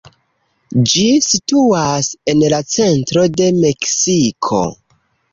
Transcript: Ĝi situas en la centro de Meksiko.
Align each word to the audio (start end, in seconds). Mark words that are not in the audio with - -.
Ĝi 0.91 1.01
situas 1.25 2.09
en 2.33 2.41
la 2.53 2.61
centro 2.75 3.25
de 3.41 3.51
Meksiko. 3.59 4.63